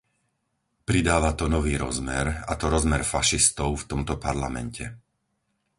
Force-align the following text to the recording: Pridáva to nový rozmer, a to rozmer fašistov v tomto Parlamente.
Pridáva 0.89 1.31
to 1.39 1.45
nový 1.55 1.73
rozmer, 1.85 2.25
a 2.51 2.57
to 2.59 2.65
rozmer 2.75 3.01
fašistov 3.13 3.69
v 3.85 3.87
tomto 3.93 4.13
Parlamente. 4.25 4.85